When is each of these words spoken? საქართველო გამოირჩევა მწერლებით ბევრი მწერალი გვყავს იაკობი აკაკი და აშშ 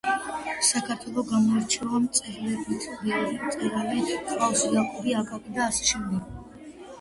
საქართველო 0.67 1.23
გამოირჩევა 1.31 1.99
მწერლებით 2.05 2.87
ბევრი 3.03 3.37
მწერალი 3.43 4.07
გვყავს 4.09 4.65
იაკობი 4.73 5.15
აკაკი 5.21 5.55
და 5.61 5.69
აშშ 5.69 5.93